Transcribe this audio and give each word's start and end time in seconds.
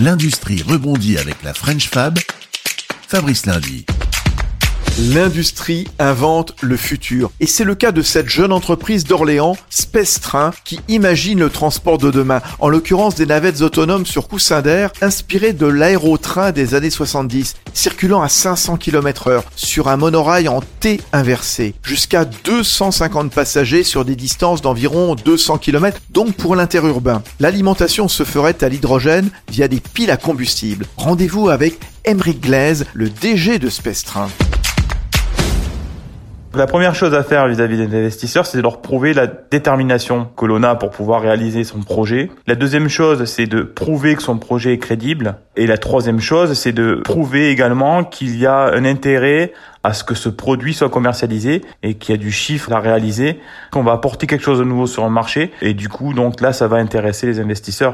L'industrie 0.00 0.62
rebondit 0.62 1.16
avec 1.16 1.42
la 1.42 1.54
French 1.54 1.88
Fab. 1.88 2.18
Fabrice 3.08 3.46
Lundi. 3.46 3.86
L'industrie 4.98 5.86
invente 5.98 6.54
le 6.62 6.78
futur. 6.78 7.30
Et 7.38 7.46
c'est 7.46 7.64
le 7.64 7.74
cas 7.74 7.92
de 7.92 8.00
cette 8.00 8.30
jeune 8.30 8.50
entreprise 8.50 9.04
d'Orléans, 9.04 9.54
Space 9.68 10.22
Train, 10.22 10.52
qui 10.64 10.80
imagine 10.88 11.38
le 11.38 11.50
transport 11.50 11.98
de 11.98 12.10
demain. 12.10 12.40
En 12.60 12.70
l'occurrence 12.70 13.14
des 13.14 13.26
navettes 13.26 13.60
autonomes 13.60 14.06
sur 14.06 14.26
coussin 14.26 14.62
d'air, 14.62 14.90
inspirées 15.02 15.52
de 15.52 15.66
l'aérotrain 15.66 16.50
des 16.50 16.74
années 16.74 16.88
70, 16.88 17.56
circulant 17.74 18.22
à 18.22 18.30
500 18.30 18.78
km 18.78 19.28
heure 19.28 19.44
sur 19.54 19.88
un 19.88 19.98
monorail 19.98 20.48
en 20.48 20.62
T 20.80 20.98
inversé. 21.12 21.74
Jusqu'à 21.82 22.24
250 22.24 23.30
passagers 23.30 23.84
sur 23.84 24.06
des 24.06 24.16
distances 24.16 24.62
d'environ 24.62 25.14
200 25.14 25.58
km, 25.58 26.00
donc 26.08 26.32
pour 26.36 26.56
l'interurbain. 26.56 27.22
L'alimentation 27.38 28.08
se 28.08 28.24
ferait 28.24 28.64
à 28.64 28.70
l'hydrogène 28.70 29.28
via 29.50 29.68
des 29.68 29.80
piles 29.80 30.10
à 30.10 30.16
combustible. 30.16 30.86
Rendez-vous 30.96 31.50
avec 31.50 31.78
Emeric 32.06 32.40
Glaise, 32.40 32.86
le 32.94 33.10
DG 33.10 33.58
de 33.58 33.68
Space 33.68 34.02
Train. 34.02 34.30
La 36.56 36.66
première 36.66 36.94
chose 36.94 37.12
à 37.12 37.22
faire 37.22 37.46
vis-à-vis 37.48 37.86
des 37.86 37.98
investisseurs, 37.98 38.46
c'est 38.46 38.56
de 38.56 38.62
leur 38.62 38.80
prouver 38.80 39.12
la 39.12 39.26
détermination 39.26 40.26
que 40.38 40.46
l'on 40.46 40.62
a 40.62 40.74
pour 40.74 40.88
pouvoir 40.88 41.20
réaliser 41.20 41.64
son 41.64 41.80
projet. 41.80 42.30
La 42.46 42.54
deuxième 42.54 42.88
chose, 42.88 43.26
c'est 43.26 43.44
de 43.44 43.60
prouver 43.60 44.16
que 44.16 44.22
son 44.22 44.38
projet 44.38 44.72
est 44.72 44.78
crédible. 44.78 45.36
Et 45.56 45.66
la 45.66 45.76
troisième 45.76 46.18
chose, 46.18 46.54
c'est 46.54 46.72
de 46.72 47.02
prouver 47.04 47.50
également 47.50 48.04
qu'il 48.04 48.38
y 48.38 48.46
a 48.46 48.72
un 48.72 48.86
intérêt 48.86 49.52
à 49.84 49.92
ce 49.92 50.02
que 50.02 50.14
ce 50.14 50.30
produit 50.30 50.72
soit 50.72 50.88
commercialisé 50.88 51.60
et 51.82 51.92
qu'il 51.92 52.14
y 52.14 52.18
a 52.18 52.20
du 52.20 52.32
chiffre 52.32 52.72
à 52.72 52.80
réaliser, 52.80 53.38
qu'on 53.70 53.82
va 53.82 53.92
apporter 53.92 54.26
quelque 54.26 54.44
chose 54.44 54.60
de 54.60 54.64
nouveau 54.64 54.86
sur 54.86 55.04
le 55.04 55.10
marché. 55.10 55.52
Et 55.60 55.74
du 55.74 55.90
coup, 55.90 56.14
donc 56.14 56.40
là, 56.40 56.54
ça 56.54 56.68
va 56.68 56.78
intéresser 56.78 57.26
les 57.26 57.38
investisseurs. 57.38 57.92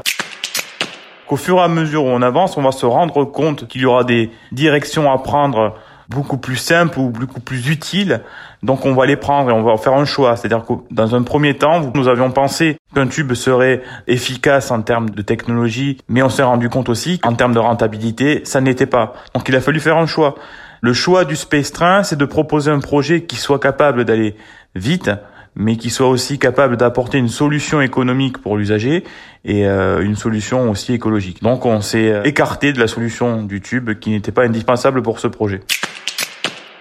Au 1.27 1.35
fur 1.35 1.57
et 1.57 1.61
à 1.61 1.67
mesure 1.67 2.05
où 2.05 2.09
on 2.09 2.21
avance, 2.21 2.55
on 2.55 2.61
va 2.61 2.71
se 2.71 2.85
rendre 2.85 3.25
compte 3.25 3.67
qu'il 3.67 3.81
y 3.81 3.85
aura 3.85 4.05
des 4.05 4.29
directions 4.53 5.11
à 5.11 5.17
prendre 5.17 5.75
beaucoup 6.09 6.37
plus 6.37 6.55
simples 6.55 6.99
ou 6.99 7.09
beaucoup 7.09 7.39
plus 7.39 7.69
utiles. 7.69 8.21
Donc 8.61 8.85
on 8.85 8.93
va 8.93 9.05
les 9.05 9.15
prendre 9.15 9.49
et 9.49 9.53
on 9.53 9.63
va 9.63 9.77
faire 9.77 9.93
un 9.93 10.05
choix. 10.05 10.35
C'est-à-dire 10.35 10.65
que 10.65 10.73
dans 10.91 11.15
un 11.15 11.23
premier 11.23 11.55
temps, 11.55 11.91
nous 11.93 12.07
avions 12.07 12.31
pensé 12.31 12.77
qu'un 12.93 13.07
tube 13.07 13.33
serait 13.33 13.81
efficace 14.07 14.71
en 14.71 14.81
termes 14.81 15.09
de 15.09 15.21
technologie, 15.21 15.97
mais 16.07 16.21
on 16.21 16.29
s'est 16.29 16.43
rendu 16.43 16.69
compte 16.69 16.89
aussi 16.89 17.19
qu'en 17.19 17.33
termes 17.33 17.53
de 17.53 17.59
rentabilité, 17.59 18.41
ça 18.45 18.61
n'était 18.61 18.85
pas. 18.85 19.13
Donc 19.33 19.47
il 19.49 19.55
a 19.55 19.61
fallu 19.61 19.79
faire 19.79 19.97
un 19.97 20.05
choix. 20.05 20.35
Le 20.81 20.93
choix 20.93 21.23
du 21.23 21.35
Space 21.35 21.71
Train, 21.71 22.03
c'est 22.03 22.17
de 22.17 22.25
proposer 22.25 22.69
un 22.69 22.79
projet 22.79 23.23
qui 23.23 23.37
soit 23.37 23.59
capable 23.59 24.03
d'aller 24.03 24.35
vite, 24.75 25.09
mais 25.55 25.77
qui 25.77 25.89
soit 25.89 26.09
aussi 26.09 26.39
capable 26.39 26.77
d'apporter 26.77 27.17
une 27.17 27.29
solution 27.29 27.79
économique 27.79 28.39
pour 28.39 28.57
l'usager 28.57 29.03
et 29.45 29.67
euh, 29.67 30.01
une 30.01 30.15
solution 30.15 30.69
aussi 30.69 30.93
écologique. 30.93 31.41
Donc 31.41 31.65
on 31.65 31.81
s'est 31.81 32.21
écarté 32.25 32.73
de 32.73 32.79
la 32.79 32.87
solution 32.87 33.43
du 33.43 33.61
tube 33.61 33.93
qui 33.99 34.09
n'était 34.09 34.31
pas 34.31 34.43
indispensable 34.43 35.01
pour 35.01 35.19
ce 35.19 35.27
projet. 35.27 35.61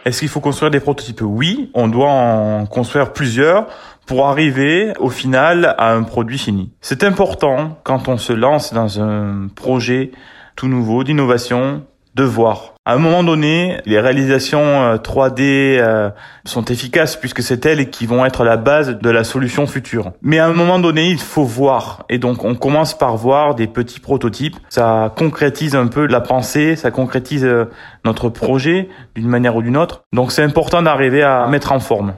Est-ce 0.04 0.20
qu'il 0.20 0.28
faut 0.28 0.40
construire 0.40 0.70
des 0.70 0.80
prototypes? 0.80 1.22
Oui, 1.22 1.70
on 1.74 1.86
doit 1.86 2.10
en 2.10 2.66
construire 2.66 3.12
plusieurs 3.12 3.68
pour 4.06 4.26
arriver 4.26 4.92
au 4.98 5.10
final 5.10 5.76
à 5.78 5.92
un 5.92 6.02
produit 6.02 6.38
fini. 6.38 6.72
C'est 6.80 7.04
important 7.04 7.78
quand 7.84 8.08
on 8.08 8.16
se 8.18 8.32
lance 8.32 8.74
dans 8.74 9.00
un 9.00 9.46
projet 9.54 10.10
tout 10.56 10.66
nouveau 10.66 11.04
d'innovation 11.04 11.84
de 12.14 12.24
voir. 12.24 12.74
À 12.84 12.94
un 12.94 12.98
moment 12.98 13.22
donné, 13.22 13.78
les 13.86 14.00
réalisations 14.00 14.96
3D 14.96 15.40
euh, 15.40 15.82
euh, 15.82 16.10
sont 16.44 16.64
efficaces 16.64 17.14
puisque 17.14 17.40
c'est 17.40 17.64
elles 17.64 17.90
qui 17.90 18.06
vont 18.06 18.26
être 18.26 18.42
la 18.42 18.56
base 18.56 18.98
de 18.98 19.10
la 19.10 19.22
solution 19.22 19.68
future. 19.68 20.12
Mais 20.20 20.40
à 20.40 20.46
un 20.46 20.52
moment 20.52 20.80
donné, 20.80 21.08
il 21.08 21.20
faut 21.20 21.44
voir. 21.44 22.04
Et 22.08 22.18
donc, 22.18 22.44
on 22.44 22.56
commence 22.56 22.98
par 22.98 23.16
voir 23.16 23.54
des 23.54 23.68
petits 23.68 24.00
prototypes. 24.00 24.56
Ça 24.68 25.12
concrétise 25.16 25.76
un 25.76 25.86
peu 25.86 26.06
la 26.06 26.20
pensée, 26.20 26.74
ça 26.74 26.90
concrétise 26.90 27.44
euh, 27.44 27.66
notre 28.04 28.28
projet 28.28 28.88
d'une 29.14 29.28
manière 29.28 29.54
ou 29.54 29.62
d'une 29.62 29.76
autre. 29.76 30.02
Donc, 30.12 30.32
c'est 30.32 30.42
important 30.42 30.82
d'arriver 30.82 31.22
à 31.22 31.46
mettre 31.46 31.70
en 31.70 31.78
forme. 31.78 32.14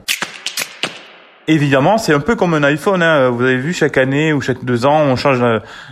Évidemment, 1.47 1.99
c'est 1.99 2.13
un 2.13 2.19
peu 2.19 2.35
comme 2.35 2.55
un 2.55 2.63
iPhone. 2.63 3.03
Hein. 3.03 3.29
Vous 3.29 3.43
avez 3.43 3.57
vu, 3.57 3.71
chaque 3.71 3.97
année 3.97 4.33
ou 4.33 4.41
chaque 4.41 4.65
deux 4.65 4.85
ans, 4.85 5.01
on 5.01 5.15
change 5.15 5.43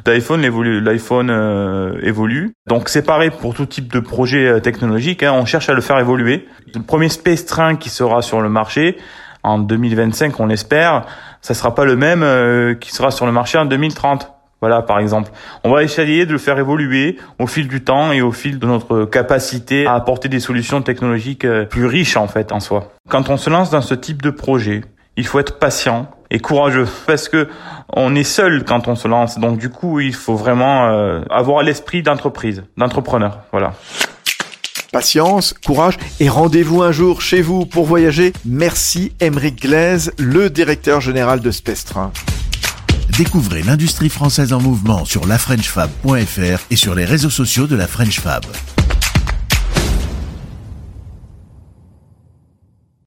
d'iPhone, 0.04 0.42
l'iPhone 0.42 1.30
euh, 1.30 2.00
évolue. 2.02 2.54
Donc 2.68 2.90
c'est 2.90 3.06
pareil 3.06 3.30
pour 3.30 3.54
tout 3.54 3.68
type 3.68 3.94
de 3.94 4.00
projet 4.00 4.48
euh, 4.48 4.60
technologique. 4.60 5.22
Hein. 5.22 5.34
On 5.34 5.46
cherche 5.46 5.70
à 5.70 5.74
le 5.74 5.82
faire 5.82 6.00
évoluer. 6.00 6.48
Le 6.74 6.82
premier 6.82 7.10
Space 7.10 7.46
Train 7.46 7.76
qui 7.76 7.90
sera 7.90 8.24
sur 8.24 8.42
le 8.42 8.50
marché 8.50 8.98
en 9.44 9.60
2025, 9.60 10.40
on 10.40 10.48
l'espère, 10.48 11.06
ça 11.42 11.54
sera 11.54 11.76
pas 11.76 11.86
le 11.86 11.98
même 11.98 12.24
euh, 12.24 12.74
qui 12.74 12.92
sera 12.92 13.12
sur 13.12 13.26
le 13.26 13.32
marché 13.32 13.58
en 13.58 13.66
2030. 13.66 14.32
Voilà, 14.62 14.82
par 14.82 15.00
exemple. 15.00 15.30
On 15.66 15.72
va 15.72 15.84
essayer 15.84 16.26
de 16.26 16.32
le 16.32 16.38
faire 16.38 16.58
évoluer 16.58 17.18
au 17.38 17.48
fil 17.48 17.68
du 17.68 17.84
temps 17.84 18.14
et 18.14 18.22
au 18.22 18.32
fil 18.32 18.60
de 18.60 18.66
notre 18.66 19.04
capacité 19.04 19.86
à 19.86 19.94
apporter 19.94 20.30
des 20.30 20.40
solutions 20.40 20.82
technologiques 20.82 21.46
plus 21.70 21.86
riches, 21.86 22.16
en 22.16 22.28
fait, 22.28 22.54
en 22.54 22.62
soi. 22.62 22.94
Quand 23.10 23.30
on 23.30 23.36
se 23.36 23.50
lance 23.50 23.72
dans 23.72 23.82
ce 23.82 23.94
type 23.94 24.22
de 24.22 24.30
projet, 24.30 24.80
il 25.18 25.26
faut 25.26 25.40
être 25.40 25.60
patient 25.60 26.10
et 26.32 26.40
courageux 26.40 26.88
parce 27.06 27.30
que 27.30 27.48
on 27.90 28.16
est 28.16 28.24
seul 28.24 28.64
quand 28.66 28.88
on 28.88 28.96
se 28.96 29.08
lance. 29.08 29.38
Donc 29.38 29.60
du 29.60 29.70
coup, 29.70 30.00
il 30.00 30.14
faut 30.14 30.36
vraiment 30.36 30.88
euh, 30.88 31.22
avoir 31.30 31.64
l'esprit 31.64 32.02
d'entreprise, 32.02 32.64
d'entrepreneur. 32.78 33.42
Voilà. 33.52 33.74
Patience, 34.92 35.54
courage 35.54 35.98
et 36.20 36.30
rendez-vous 36.30 36.84
un 36.84 36.92
jour 36.92 37.22
chez 37.22 37.42
vous 37.42 37.66
pour 37.66 37.86
voyager. 37.86 38.34
Merci 38.46 39.14
Émeric 39.20 39.62
Glaise, 39.62 40.12
le 40.20 40.50
directeur 40.50 41.02
général 41.02 41.40
de 41.40 41.50
Spestra. 41.50 42.12
Découvrez 43.18 43.62
l'industrie 43.64 44.10
française 44.10 44.54
en 44.54 44.62
mouvement 44.62 45.06
sur 45.06 45.28
lafrenchfab.fr 45.28 46.66
et 46.72 46.76
sur 46.76 46.96
les 46.96 47.06
réseaux 47.06 47.30
sociaux 47.30 47.68
de 47.68 47.76
la 47.76 47.88
French 47.88 48.20
Fab. 48.20 48.44